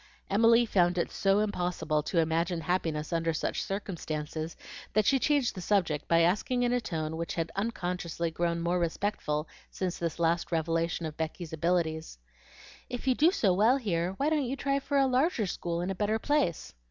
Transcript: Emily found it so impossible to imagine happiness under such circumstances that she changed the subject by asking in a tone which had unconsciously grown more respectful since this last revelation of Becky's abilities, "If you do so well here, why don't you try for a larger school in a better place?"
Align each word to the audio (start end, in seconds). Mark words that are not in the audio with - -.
Emily 0.31 0.65
found 0.65 0.97
it 0.97 1.11
so 1.11 1.37
impossible 1.37 2.01
to 2.01 2.17
imagine 2.17 2.61
happiness 2.61 3.13
under 3.13 3.33
such 3.33 3.61
circumstances 3.61 4.57
that 4.93 5.05
she 5.05 5.19
changed 5.19 5.53
the 5.53 5.61
subject 5.61 6.07
by 6.07 6.21
asking 6.21 6.63
in 6.63 6.73
a 6.73 6.81
tone 6.81 7.17
which 7.17 7.35
had 7.35 7.51
unconsciously 7.55 8.31
grown 8.31 8.61
more 8.61 8.79
respectful 8.79 9.47
since 9.69 9.99
this 9.99 10.17
last 10.17 10.51
revelation 10.51 11.05
of 11.05 11.17
Becky's 11.17 11.53
abilities, 11.53 12.17
"If 12.89 13.05
you 13.07 13.13
do 13.13 13.29
so 13.29 13.53
well 13.53 13.77
here, 13.77 14.13
why 14.17 14.31
don't 14.31 14.41
you 14.45 14.55
try 14.55 14.79
for 14.79 14.97
a 14.97 15.05
larger 15.05 15.45
school 15.45 15.81
in 15.81 15.91
a 15.91 15.93
better 15.93 16.17
place?" 16.17 16.73